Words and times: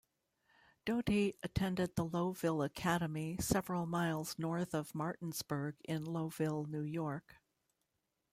Doty 0.83 1.35
attended 1.43 1.93
the 1.95 2.03
Lowville 2.03 2.65
Academy 2.65 3.37
several 3.39 3.85
miles 3.85 4.39
north 4.39 4.73
of 4.73 4.95
Martinsburg 4.95 5.75
in 5.83 6.05
Lowville, 6.05 6.65
New 6.67 6.81
York. 6.81 7.35